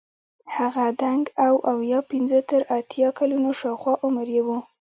هغه 0.55 0.85
دنګ 1.01 1.23
او 1.45 1.53
اویا 1.71 1.99
پنځه 2.11 2.39
تر 2.49 2.61
اتیا 2.77 3.09
کلونو 3.19 3.49
شاوخوا 3.59 3.93
عمر 4.05 4.27
یې 4.35 4.41
وو. 4.47 4.57